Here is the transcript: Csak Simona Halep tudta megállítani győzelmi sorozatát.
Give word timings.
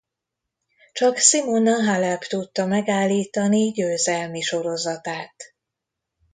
Csak 0.93 1.17
Simona 1.17 1.71
Halep 1.83 2.21
tudta 2.23 2.65
megállítani 2.65 3.71
győzelmi 3.71 4.41
sorozatát. 4.41 5.35